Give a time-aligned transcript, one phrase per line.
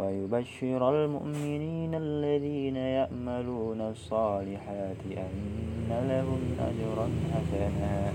[0.00, 8.12] ويبشر المؤمنين الذين يأملون الصالحات أن لهم أجرا حسنا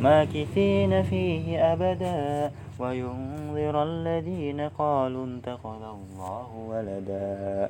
[0.00, 7.68] ماكثين فيه أبدا وينذر الذين قالوا اتخذ الله ولدا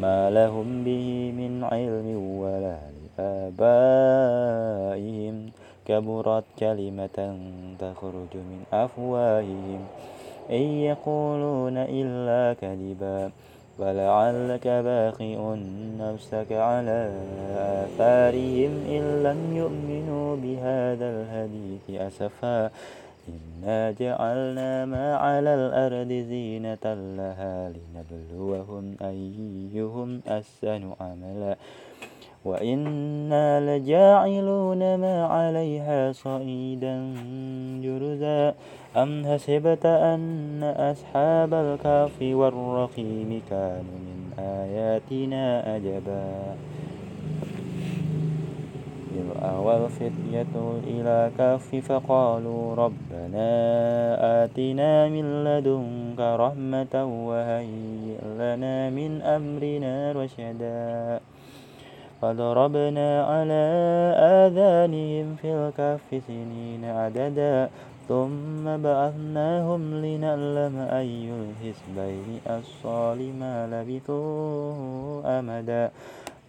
[0.00, 2.78] ما لهم به من علم ولا
[3.18, 3.62] لآبائهم
[5.86, 7.38] كبرت كلمة
[7.78, 9.80] تخرج من أفواههم
[10.50, 13.30] إن يقولون إلا كذبا
[13.78, 15.38] فلعلك باخئ
[15.98, 17.10] نفسك على
[17.56, 22.70] آثارهم إن لم يؤمنوا بهذا الحديث أسفا
[23.28, 26.86] إنا جعلنا ما على الأرض زينة
[27.18, 31.56] لها لنبلوهم أيهم أحسن عملا
[32.44, 37.14] وإنا لجاعلون ما عليها صعيدا
[37.82, 38.54] جرزا.
[38.96, 46.56] أم حسبت أن أصحاب الكهف والرقيم كانوا من آياتنا أجبا.
[49.12, 50.54] إذ أوى الفتية
[50.86, 53.48] إلى كهف فقالوا ربنا
[54.44, 56.94] آتنا من لدنك رحمة
[57.28, 61.20] وهيئ لنا من أمرنا رشدا.
[62.22, 63.62] فضربنا على
[64.46, 67.70] آذانهم في الكهف سنين عددا
[68.08, 75.90] ثم بعثناهم لنعلم أي الحزبين أحصى ما لبثوا أمدا.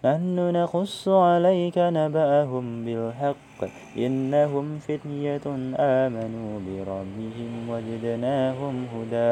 [0.06, 3.60] نحن نقص عليك نبأهم بالحق
[3.98, 5.46] إنهم فتية
[5.80, 9.32] آمنوا بربهم وجدناهم هدى.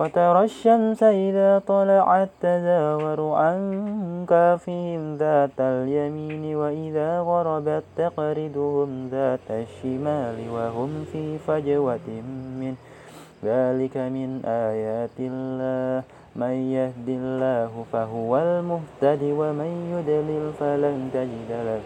[0.00, 3.60] وترى الشمس إذا طلعت تزاور عن
[4.24, 12.08] كافهم ذات اليمين وإذا غربت تقرضهم ذات الشمال وهم في فجوة
[12.60, 12.74] من
[13.44, 16.02] ذلك من آيات الله.
[16.36, 21.84] من يهد الله فهو المهتد ومن يدلل فلن تجد له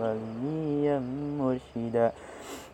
[0.00, 0.98] وليا
[1.38, 2.12] مرشدا.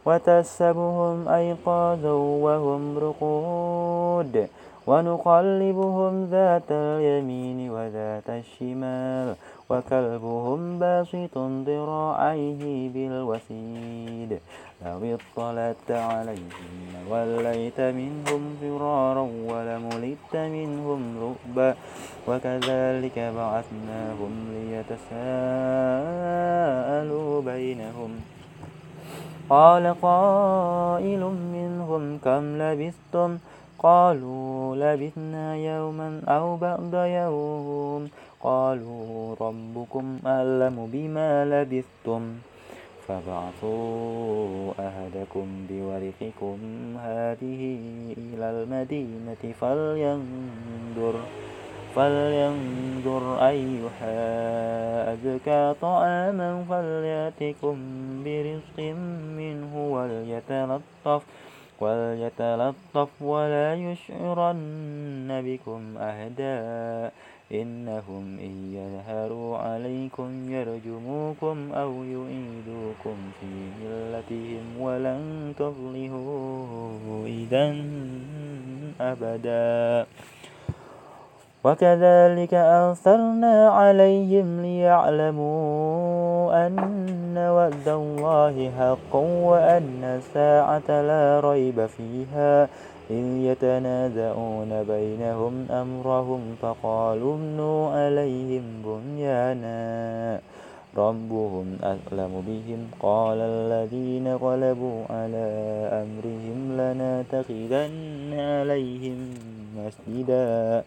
[0.07, 2.13] وتسبهم أيقاظا
[2.45, 4.49] وهم رقود.
[4.87, 9.35] ونقلبهم ذات اليمين وذات الشمال
[9.71, 14.41] وكلبهم باسط ذراعيه بالوسيد
[14.85, 16.73] لو اطلعت عليهم
[17.11, 21.75] وليت منهم فرارا ولملت منهم رؤبا
[22.29, 25.33] وكذلك بعثناهم ليتساءلوا
[27.41, 28.21] بينهم
[29.51, 31.23] قال قائل
[31.57, 33.39] منهم كم لبثتم
[33.83, 38.09] قالوا لبثنا يوما أو بعض يوم.
[38.43, 42.35] قالوا ربكم أعلم بما لبثتم.
[43.09, 46.59] فابعثوا أهدكم بورقكم
[46.99, 47.63] هذه
[48.17, 51.15] إلى المدينة فلينظر
[51.95, 54.17] فلينظر أيها
[55.13, 57.77] أزكى طعاما فليأتكم
[58.25, 58.79] برزق
[59.37, 61.23] منه وليتلطف
[61.83, 66.57] وليتلطف ولا يشعرن بكم أهدا
[67.53, 73.51] إنهم إن يظهروا عليكم يرجموكم أو يعيدوكم في
[73.83, 77.67] ملتهم ولن تفلحوا إذا
[79.01, 80.07] أبدا.
[81.65, 92.69] وكذلك أرسلنا عليهم ليعلموا أن وعد الله حق وأن الساعة لا ريب فيها.
[93.11, 100.41] إذ يتنازعون بينهم أمرهم فقالوا ابنوا عليهم بنيانا.
[100.97, 102.91] ربهم أعلم بهم.
[103.01, 105.49] قال الذين غلبوا على
[105.93, 109.35] أمرهم لنتخذن عليهم
[109.77, 110.85] مسجدا.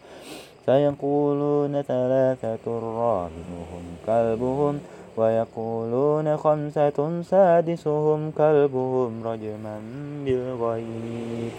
[0.65, 4.79] سيقولون ثلاثة رابعهم كلبهم
[5.17, 9.77] ويقولون خمسة سادسهم كلبهم رجما
[10.25, 11.51] بالغيب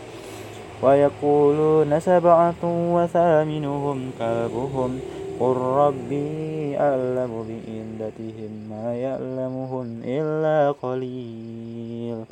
[0.82, 2.62] ويقولون سبعة
[2.94, 5.00] وثامنهم كلبهم
[5.40, 12.24] قل ربي أعلم بعدتهم ما يعلمهم إلا قليل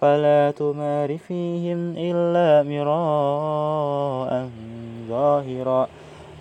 [0.00, 4.48] فلا تمار فيهم إلا مراء
[5.08, 5.88] ظاهرا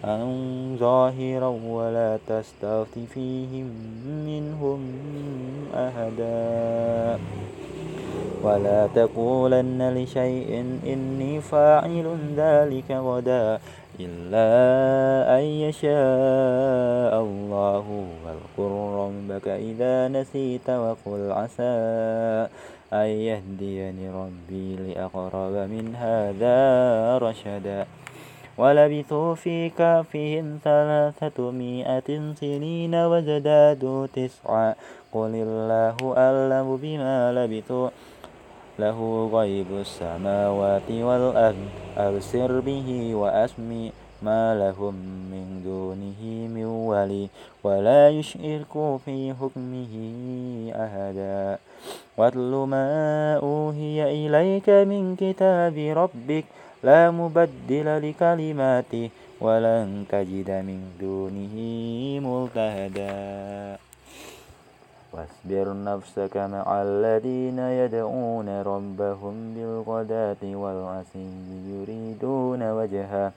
[0.05, 3.69] أن ظاهرا ولا تستفت فيهم
[4.25, 4.79] منهم
[5.75, 7.19] أهدا
[8.43, 13.59] ولا تقولن لشيء إني فاعل ذلك غدا
[13.99, 14.49] إلا
[15.37, 17.85] أن يشاء الله.
[18.25, 18.71] واذكر
[19.05, 21.77] ربك إذا نسيت وقل عسى
[22.93, 26.57] أن يهديني ربي لأقرب من هذا
[27.17, 27.85] رشدا.
[28.57, 34.75] ولبثوا في كافهم ثلاثة مئة سنين وزدادوا تسعا.
[35.13, 37.89] قل الله أعلم بما لبثوا.
[38.79, 41.65] له غيب السماوات والأرض.
[41.97, 44.95] أبصر به وأسمي ما لهم
[45.31, 47.29] من دونه من ولي.
[47.63, 48.73] ولا يشرك
[49.05, 49.93] في حكمه
[50.75, 51.57] أحدا.
[52.17, 52.87] واتل ما
[53.43, 56.45] أوهي إليك من كتاب ربك.
[56.83, 59.09] لا مبدل لكلماته
[59.41, 61.55] ولن تجد من دونه
[62.25, 63.77] ملتهدا.
[65.13, 71.29] واصبر نفسك مع الذين يدعون ربهم بالغداة والعشي
[71.73, 73.31] يريدون وجهه.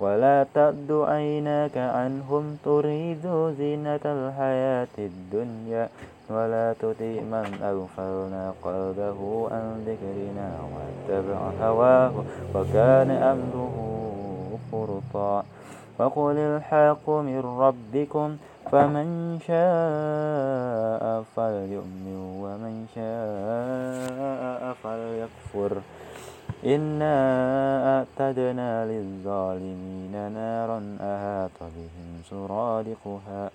[0.00, 3.24] ولا تعد عيناك عنهم تريد
[3.58, 5.88] زينة الحياة الدنيا.
[6.30, 12.12] ولا تطع من أغفلنا قلبه عن ذكرنا واتبع هواه
[12.54, 13.76] وكان أمره
[14.72, 15.44] فرطا
[15.98, 18.36] وقل الحق من ربكم
[18.72, 25.72] فمن شاء فليؤمن ومن شاء فليكفر
[26.66, 27.16] إنا
[27.98, 33.50] أعتدنا للظالمين نارا أهاط بهم سرادقها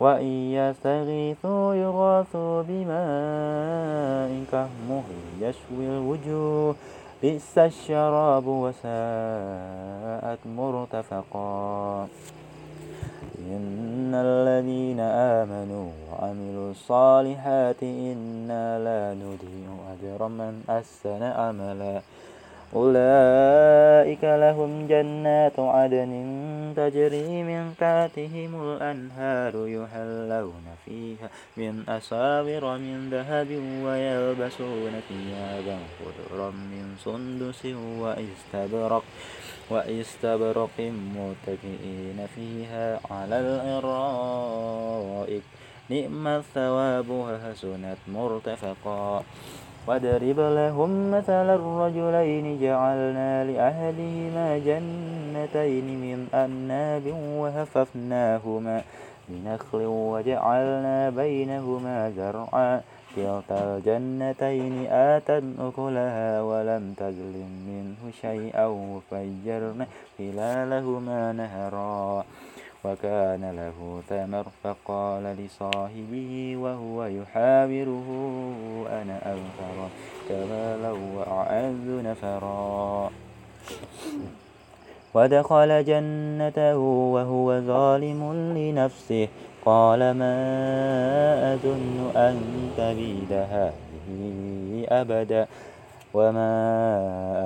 [0.00, 5.02] وإن يستغيثوا يغاثوا بماء كهمه
[5.40, 6.74] يشوي الوجوه
[7.22, 12.08] بئس الشراب وساءت مرتفقا
[13.38, 22.00] إن الذين آمنوا وعملوا الصالحات إنا لا نضيع أجر من أحسن عملا
[22.74, 26.12] أولئك لهم جنات عدن
[26.76, 33.50] تجري من تحتهم الأنهار يحلون فيها من أساور من ذهب
[33.84, 37.66] ويلبسون ثيابا خضرا من سندس
[38.00, 39.04] وإستبرق
[39.70, 40.80] وإستبرق
[41.16, 45.42] متكئين فيها على الأرائك.
[45.88, 49.22] نعم الثواب وحسنت مرتفقا.
[49.88, 57.06] واضرب لهم مثل الرجلين جعلنا لأهلهما جنتين من أناب
[57.40, 58.82] وهففناهما
[59.28, 62.80] بنخل وجعلنا بينهما زرعا.
[63.16, 69.86] كلتا الجنتين آتت أكلها ولم تظلم منه شيئا وفجرنا
[70.18, 72.24] خلالهما نهرا.
[72.84, 78.08] وكان له ثمر فقال لصاحبه وهو يحاوره
[78.90, 79.88] أنا أغفر
[80.28, 83.10] كمالا وأعز نفرا.
[85.14, 86.78] ودخل جنته
[87.14, 89.28] وهو ظالم لنفسه
[89.64, 90.34] قال ما
[91.54, 92.36] أظن أن
[92.76, 95.46] تبيد هذه أبدا.
[96.14, 96.52] وما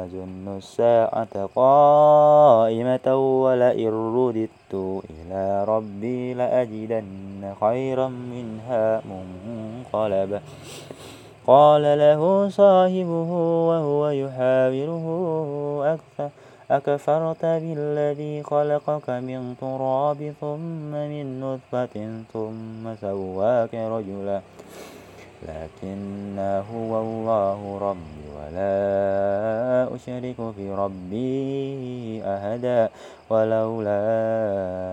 [0.05, 3.07] أظن الساعة قائمة
[3.45, 10.41] ولئن رددت إلى ربي لأجدن خيرا منها منقلبا
[11.47, 13.31] قال له صاحبه
[13.69, 15.07] وهو يحاوره
[15.95, 16.31] أكثر
[16.71, 21.97] أكفرت بالذي خلقك من تراب ثم من نطفة
[22.33, 24.41] ثم سواك رجلا
[25.49, 26.39] لكن
[26.73, 32.89] هو الله ربي ولا أشرك بربي أحدا
[33.31, 34.03] ولولا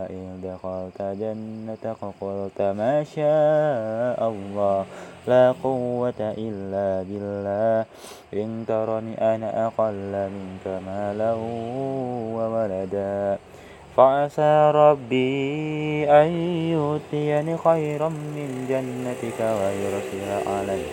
[0.09, 4.85] إذ دخلت جنتك قلت ما شاء الله
[5.27, 7.85] لا قوة إلا بالله
[8.33, 11.33] إن ترني أنا أقل منك مالا
[12.33, 13.37] وولدا
[13.99, 16.27] فعسى ربي أن
[16.71, 20.83] يؤتيني خيرا من جنتك ويرسل علي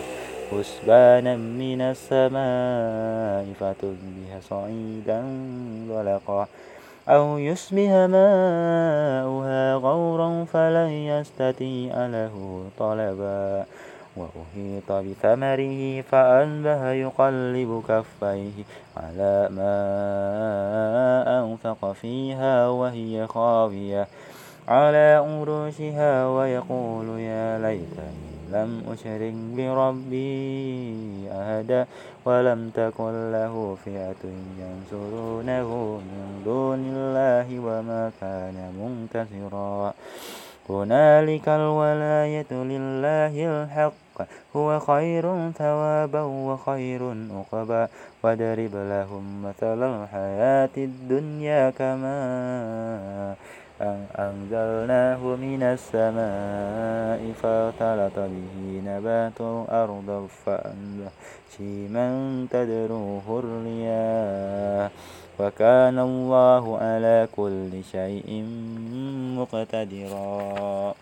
[0.51, 5.19] حسبانا من السماء فتصبح صعيدا
[5.87, 6.47] ظلقا
[7.09, 13.65] أو يصبح ماؤها غورا فلن يستطيع له طلبا
[14.17, 18.63] وأحيط بثمره فأنبه يقلب كفيه
[18.97, 19.73] على ما
[21.39, 24.07] أنفق فيها وهي خاوية
[24.67, 31.87] على عروشها ويقول يا ليتني لم أشرك بربي أهدا
[32.25, 34.23] ولم تكن له فئة
[34.59, 39.93] ينصرونه من دون الله وما كان منتصرا
[40.69, 44.27] هنالك الولاية لله الحق.
[44.55, 47.87] هو خير ثوابا وخير عقبا.
[48.23, 53.35] واضرب لهم مثل الحياة الدنيا كما
[54.19, 61.11] أنزلناه من السماء فاختلط به نبات الأرض فأنبت
[61.93, 64.91] من تدروه الرياح.
[65.39, 68.45] وكان الله على كل شيء
[69.37, 70.93] مقتدرا.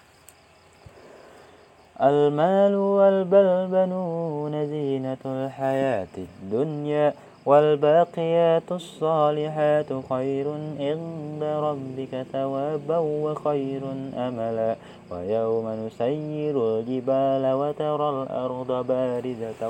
[2.01, 7.13] المال والبنون زينة الحياة الدنيا
[7.45, 10.47] والباقيات الصالحات خير
[10.79, 13.81] عند ربك ثوابا وخير
[14.17, 14.75] أملا.
[15.11, 19.61] ويوم نسير الجبال وترى الأرض بارزة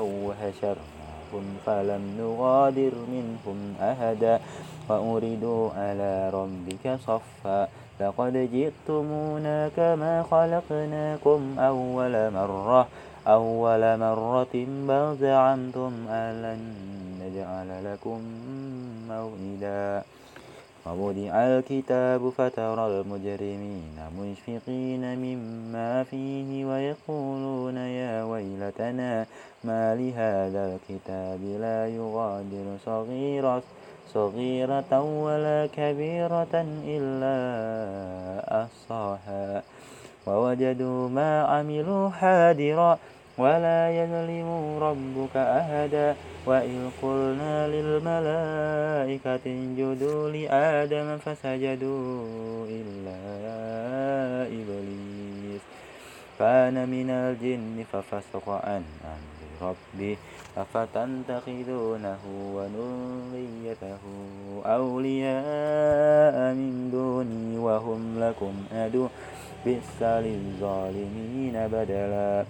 [1.34, 4.40] وحشرناهم فلم نغادر منهم أحدا
[4.88, 7.68] وأردوا على ربك صفا
[8.00, 12.86] لقد جئتمونا كما خلقناكم أول مرة
[13.26, 14.54] أول مرة
[14.88, 16.58] بل زعمتم أن
[17.20, 18.20] نجعل لكم
[19.08, 20.02] موئدا
[20.86, 29.26] ووضع الكتاب فترى المجرمين مشفقين مما فيه ويقولون يا ويلتنا
[29.64, 33.62] ما لهذا الكتاب لا يغادر صغيرة
[34.14, 34.92] صغيرة
[35.24, 36.54] ولا كبيرة
[36.86, 37.36] إلا
[38.62, 39.62] أحصاها
[40.26, 42.98] ووجدوا ما عملوا حاضرا
[43.38, 46.14] ولا يظلم ربك أحدا.
[46.46, 53.18] وإذ قلنا للملائكة اسجدوا لآدم فسجدوا إلا
[54.46, 55.62] إبليس.
[56.38, 60.16] كان من الجن ففسق عن أمر ربه.
[60.56, 62.18] أفتتخذونه
[62.54, 64.02] وذريته
[64.66, 69.08] أولياء من دوني وهم لكم عدو
[69.64, 72.44] بئس للظالمين بدلا.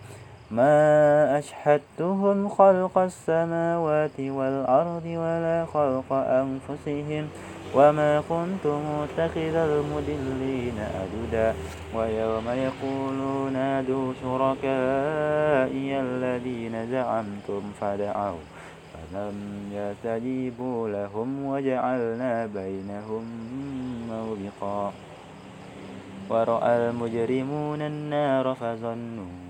[0.51, 7.29] ما أشهدتهم خلق السماوات والأرض ولا خلق أنفسهم
[7.75, 11.55] وما كنت متخذ المدلين أددا
[11.95, 18.39] ويوم يقولون نادوا شركائي الذين زعمتم فدعوا
[18.93, 19.35] فلم
[19.73, 23.25] يستجيبوا لهم وجعلنا بينهم
[24.11, 24.93] موبقا
[26.31, 29.46] ورأى المجرمون النار فظنوا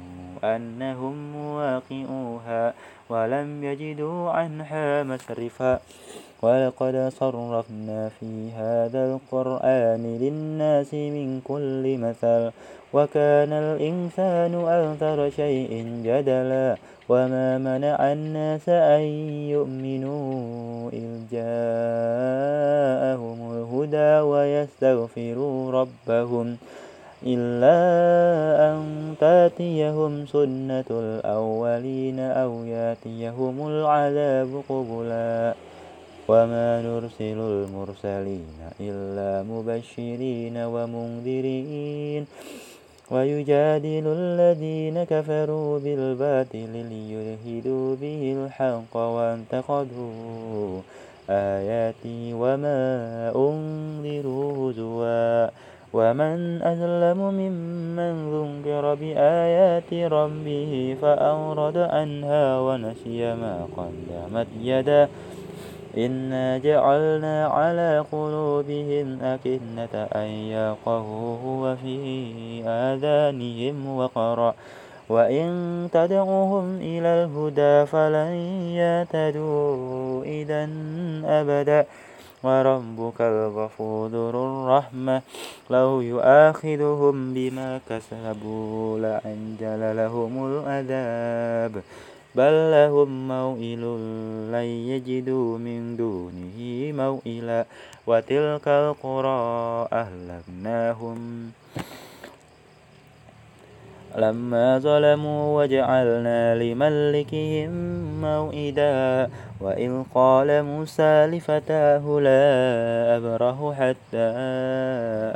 [0.55, 2.75] أنهم مواقعوها
[3.11, 5.81] ولم يجدوا عنها مسرفا
[6.43, 12.51] ولقد صرفنا في هذا القرآن للناس من كل مثل
[12.93, 15.73] وكان الإنسان أكثر شيء
[16.05, 16.77] جدلا.
[17.09, 19.01] وما منع الناس أن
[19.55, 22.59] يؤمنوا إذ جاءهم
[23.53, 26.57] الهدى ويستغفروا ربهم.
[27.23, 27.79] إلا
[28.73, 35.55] أن تأتيهم سنة الأولين أو يأتيهم العذاب قبلا.
[36.29, 42.27] وما نرسل المرسلين إلا مبشرين ومنذرين.
[43.11, 50.81] ويجادل الذين كفروا بالباطل ليدهدوا به الحق وانتقدوا
[51.31, 55.51] آياتي وما أنذروا هزوا.
[55.97, 65.09] ومن أظلم ممن ذكر بآيات ربه فأورد عنها ونسي ما قدمت يده
[65.97, 71.99] إنا جعلنا على قلوبهم أكنة أن يقهوه وفي
[72.67, 74.55] آذانهم وقرا.
[75.09, 75.49] وإن
[75.93, 78.33] تدعوهم إلى الهدى فلن
[78.77, 80.69] يهتدوا إذا
[81.25, 81.87] أبدا.
[82.47, 85.23] وربك الغفور الرحمة.
[85.71, 91.83] لو يؤاخذهم بما كسبوا لعجل لهم العذاب.
[92.35, 93.83] بل لهم موئل
[94.53, 96.59] لن يجدوا من دونه
[97.03, 97.65] موئلا.
[98.07, 99.43] وتلك القرى
[99.93, 101.19] أهلكناهم.
[104.17, 107.71] لما ظلموا وجعلنا لملكهم
[108.21, 109.31] موئدا.
[109.61, 112.45] وإذ قال موسى لفتاه لا
[113.17, 114.29] أبره حتى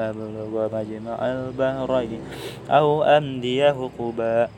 [0.09, 2.21] أبلغ مجمع البحرين
[2.71, 4.49] أو أمدي قبا.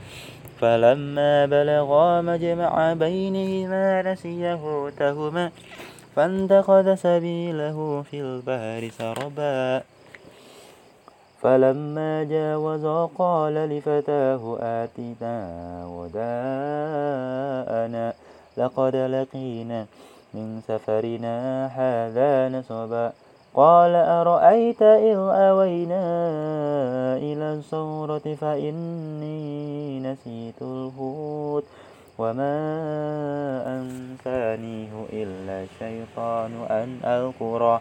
[0.61, 5.51] فلما بلغا مجمع بينهما نسي حوتهما
[6.17, 9.83] فانتقد سبيله في البحر سربا.
[11.43, 15.37] فلما جاوزا قال لفتاه آتنا
[15.87, 17.33] وداءنا
[18.57, 19.87] لقد لقينا
[20.35, 23.13] من سفرنا هذا نصبا
[23.55, 26.05] قال أرأيت إذ أوينا
[27.17, 31.65] إلى الصورة فإني نسيت الهود
[32.19, 32.57] وما
[33.67, 37.81] أنسانيه إلا الشيطان أن أذكره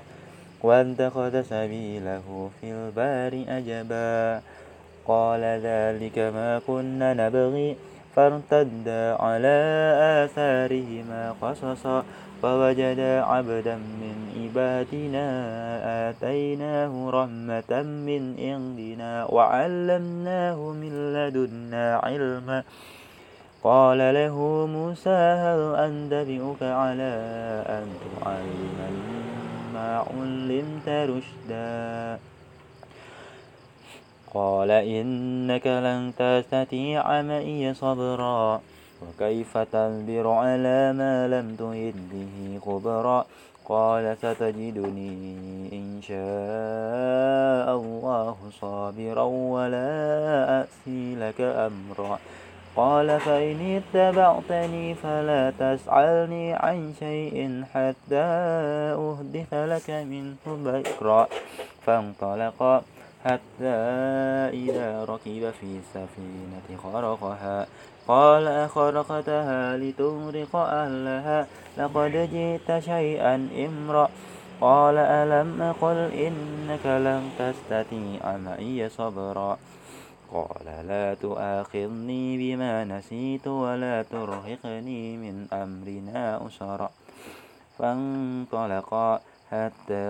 [0.64, 4.42] واتخذ سبيله في البار أجبا.
[5.08, 7.76] قال ذلك ما كنا نبغي.
[8.16, 9.58] فارتدا على
[10.26, 12.04] آثارهما قصصا.
[12.42, 15.28] فوجدا عبدا من عبادنا
[16.10, 22.64] آتيناه رحمة من عندنا وعلمناه من لدنا علما.
[23.64, 24.36] قال له
[24.74, 27.14] موسى هل أنبئك على
[27.70, 27.86] أن
[28.22, 29.41] تعلمني
[29.74, 32.20] ما علمت رشدا.
[34.34, 38.62] قال إنك لن تستطيع معي صبرا.
[39.02, 43.26] وكيف تصبر على ما لم تهد به خبرا؟
[43.66, 49.90] قال ستجدني إن شاء الله صابرا ولا
[50.62, 52.20] أأسي لك أمرا.
[52.76, 58.26] قال فإن اتبعتني فلا تسألني عن شيء حتى
[58.96, 61.28] أهدث لك منه ذكرا.
[61.86, 62.82] فانطلقا
[63.26, 63.78] حتى
[64.54, 67.68] إذا ركب في السفينة خرقها.
[68.08, 71.48] قال أخرقتها لتغرق أهلها.
[71.78, 74.10] لقد جئت شيئا إمرأ.
[74.62, 79.58] قال ألم أقل إنك لن تستطيع معي صبرا.
[80.32, 86.90] قال لا تؤاخذني بما نسيت ولا ترهقني من أمرنا أسرا.
[87.80, 89.20] فانطلقا
[89.52, 90.08] حتى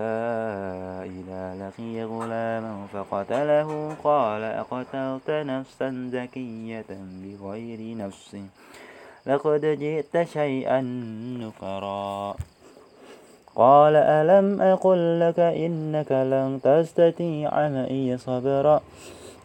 [1.18, 3.96] إذا لقي غلاما فقتله.
[4.04, 8.36] قال أقتلت نفسا زكية بغير نفس.
[9.26, 10.80] لقد جئت شيئا
[11.40, 12.34] نكرا.
[13.56, 18.80] قال ألم أقل لك إنك لن تستطيع معي صبرا؟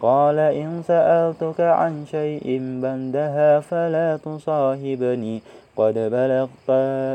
[0.01, 5.41] قال إن سألتك عن شيء بندها فلا تصاحبني.
[5.77, 6.69] قد بلغت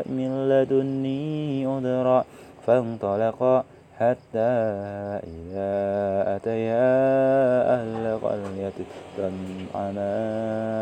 [0.07, 2.25] من لدني أدرا
[2.67, 3.65] فانطلقا
[3.99, 4.53] حتى
[5.23, 5.73] إذا
[6.37, 6.93] أتيا
[7.75, 8.73] أهل قرية.
[8.79, 10.15] استنعما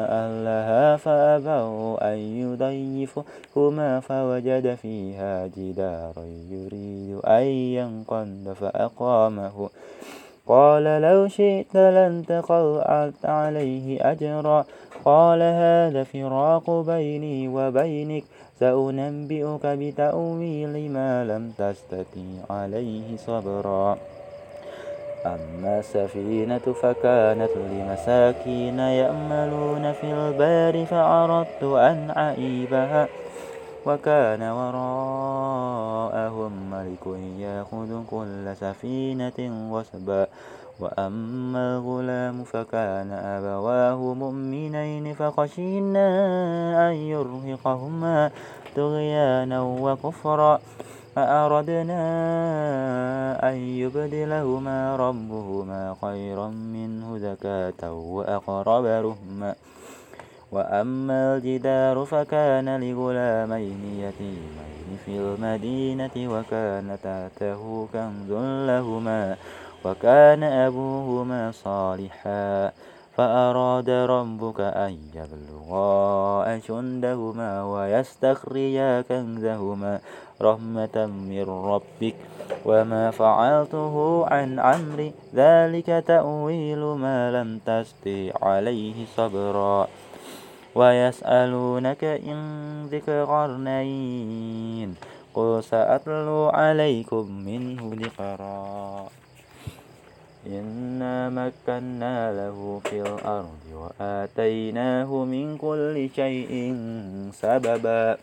[0.09, 9.69] أهلها فأبوا أن يضيفهما فوجد فيها جدارا يريد أن ينقض فأقامه.
[10.47, 14.65] قال لو شئت لانتقلت عليه أجرا.
[15.05, 18.25] قال هذا فراق بيني وبينك
[18.61, 23.99] سأنبئك بتأويل ما لم تستطيع عليه صبرا.
[25.27, 33.09] أما السفينة فكانت لمساكين يأملون في البار فأردت أن أعيبها.
[33.87, 37.07] وكان وراءهم ملك
[37.39, 40.27] يأخذ كل سفينة غصبا
[40.81, 46.09] وأما الغلام فكان أبواه مؤمنين فخشينا
[46.89, 48.31] أن يرهقهما
[48.77, 50.61] طغيانا وكفرا.
[51.17, 52.01] فأردنا
[53.51, 59.55] أن يبدلهما ربهما خيرا منه زكاة وأقرب رهما
[60.53, 68.31] وأما الجدار فكان لغلامين يتيمين في المدينة وكان تحته كنز
[68.67, 69.37] لهما
[69.85, 72.73] وكان أبوهما صالحا.
[73.17, 80.01] فأراد ربك أن يبلغا أشدهما ويستخرجا كنزهما
[80.43, 82.17] رحمة من ربك.
[82.65, 89.89] وما فعلته عن أمري ذلك تأويل ما لم تستطع عليه صبرا.
[90.75, 92.39] ويسألونك إن
[92.93, 94.95] ذكر قرنين
[95.35, 99.09] قل سأتلو عليكم منه ذكرا.
[100.47, 106.53] إنا مكنا له في الأرض وآتيناه من كل شيء
[107.33, 108.17] سببا.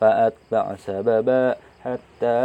[0.00, 1.56] فأتبع سببا
[1.88, 2.44] حتى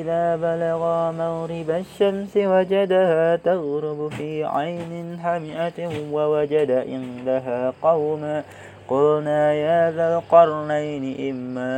[0.00, 8.44] إذا بلغ مغرب الشمس وجدها تغرب في عين حمئة ووجد عندها قوما.
[8.88, 11.74] قلنا يا ذا القرنين إما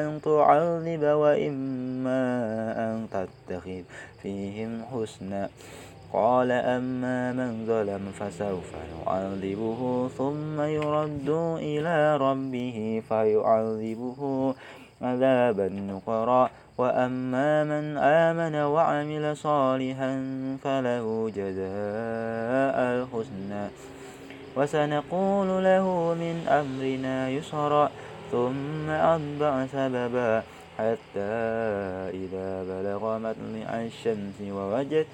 [0.00, 2.22] أن تعذب وإما
[2.78, 3.82] أن تتخذ
[4.22, 5.48] فيهم حسنا.
[6.12, 8.72] قال أما من ظلم فسوف
[9.06, 14.54] يعذبه ثم يرد إلى ربه فيعذبه.
[15.02, 20.12] عذابا نقرا وأما من آمن وعمل صالحا
[20.64, 23.64] فله جزاء الحسنى.
[24.56, 27.90] وسنقول له من أمرنا يسرا
[28.32, 30.42] ثم أتبع سببا
[30.78, 31.32] حتى
[32.22, 35.06] إذا بلغ مطلع الشمس ووجد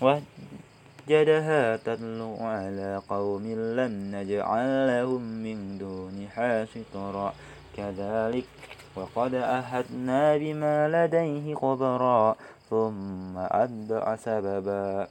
[0.00, 3.44] وجدها تطلع على قوم
[3.76, 7.32] لم نجعل لهم من دونها سترا.
[7.76, 8.59] كذلك
[8.96, 12.36] وقد أهدنا بما لديه خبرا
[12.70, 15.06] ثم أتبع سببا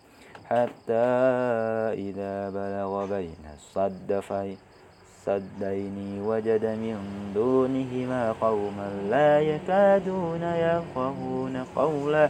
[0.49, 1.09] حتى
[1.93, 4.57] إذا بلغ بين الصدفين
[5.27, 6.97] السدين وجد من
[7.35, 12.29] دونهما قوما لا يكادون يفقهون قولا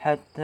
[0.00, 0.42] حتى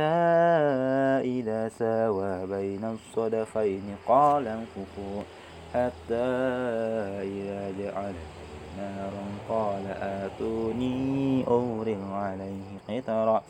[1.24, 5.22] إذا ساوى بين الصدفين قال انفخوا
[5.74, 6.26] حتى
[7.22, 8.14] إذا جعل
[8.78, 13.42] نارا قال آتوني أورغ عليه قطرا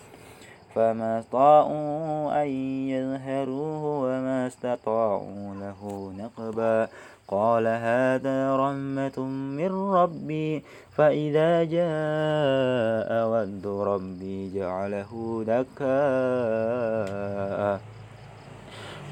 [0.74, 2.48] فما استطاعوا أن
[2.88, 6.88] يظهروه وما استطاعوا له نقبا
[7.28, 9.18] قال هذا رحمة
[9.58, 10.62] من ربي
[10.96, 16.86] فإذا جاء ود ربي جعله دكاء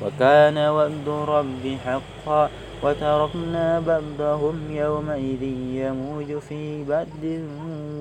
[0.02, 2.50] وكان ود ربي حقا
[2.82, 5.42] وتركنا بعضهم يومئذ
[5.82, 7.48] يموج في بد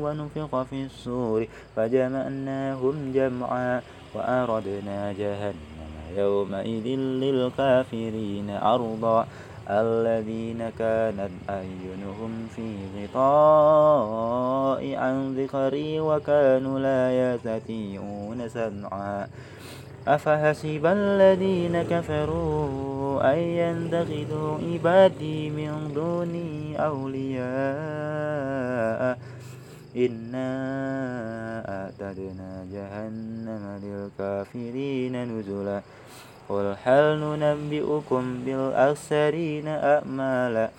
[0.02, 3.82] ونفق في السور فجمعناهم جمعا
[4.16, 5.84] وأردنا جهنم
[6.18, 6.88] يومئذ
[7.24, 9.28] للكافرين عرضا
[9.70, 19.28] الذين كانت أعينهم في غطاء عن ذكري وكانوا لا يستطيعون سمعا.
[20.08, 27.44] أفحسب الذين كفروا أن ينتخذوا عبادي من دوني أولياء.
[29.96, 30.50] إنا
[31.70, 35.82] أعتدنا جهنم للكافرين نزلا.
[36.50, 40.70] قل هل ننبئكم بالأخسرين أعمالا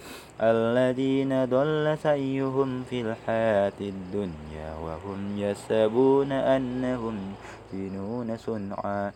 [0.40, 7.34] الذين ضل سعيهم في الحياة الدنيا وهم يحسبون أنهم
[7.74, 9.12] يحسنون صنعا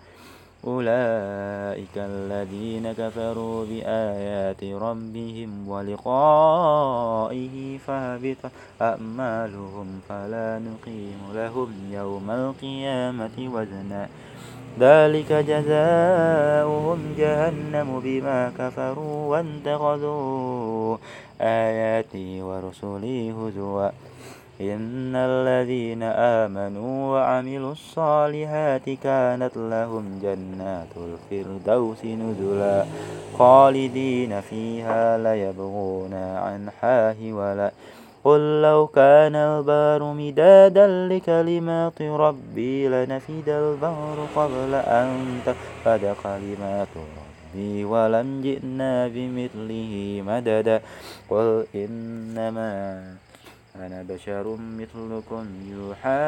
[0.65, 8.37] أولئك الذين كفروا بآيات ربهم ولقائه فهبط
[8.83, 14.09] أعمالهم فلا نقيم لهم يوم القيامة وزنا
[14.81, 20.97] ذلك جزاؤهم جهنم بما كفروا واتخذوا
[21.41, 23.89] آياتي ورسلي هزوا.
[24.61, 32.85] إن الذين آمنوا وعملوا الصالحات كانت لهم جنات الفردوس نزلا.
[33.39, 37.71] خالدين فيها ليبغون عن حاه ولا
[38.25, 48.41] قل لو كان البار مدادا لكلمات ربي لنفد البحر قبل أن تفد كلمات ربي ولم
[48.43, 50.81] جئنا بمثله مددا.
[51.31, 52.73] قل إنما
[53.77, 56.27] أنا بشر مثلكم يوحى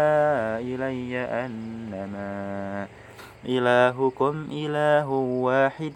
[0.62, 2.86] إلي أنما
[3.44, 5.08] إلهكم إله
[5.46, 5.92] واحد.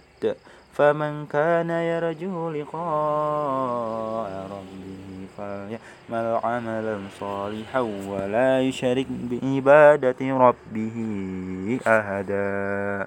[0.74, 4.93] فمن كان يرجو لقاء ربه
[5.38, 10.96] فليعمل عملا صالحا ولا يشرك بعبادة ربه
[11.86, 13.06] أحدا